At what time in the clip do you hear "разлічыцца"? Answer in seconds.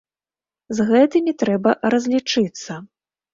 1.95-2.79